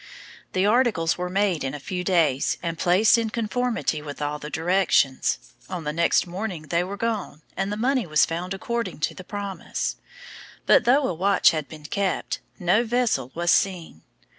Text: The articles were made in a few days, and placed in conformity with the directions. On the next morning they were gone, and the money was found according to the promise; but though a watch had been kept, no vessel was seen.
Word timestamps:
The 0.53 0.65
articles 0.65 1.15
were 1.15 1.29
made 1.29 1.63
in 1.63 1.75
a 1.75 1.79
few 1.79 2.03
days, 2.03 2.57
and 2.63 2.79
placed 2.79 3.19
in 3.19 3.29
conformity 3.29 4.01
with 4.01 4.17
the 4.17 4.49
directions. 4.51 5.53
On 5.69 5.83
the 5.83 5.93
next 5.93 6.25
morning 6.25 6.63
they 6.69 6.83
were 6.83 6.97
gone, 6.97 7.43
and 7.55 7.71
the 7.71 7.77
money 7.77 8.07
was 8.07 8.25
found 8.25 8.55
according 8.55 9.01
to 9.01 9.13
the 9.13 9.23
promise; 9.23 9.97
but 10.65 10.85
though 10.85 11.07
a 11.07 11.13
watch 11.13 11.51
had 11.51 11.69
been 11.69 11.85
kept, 11.85 12.39
no 12.57 12.83
vessel 12.83 13.31
was 13.35 13.51
seen. 13.51 14.01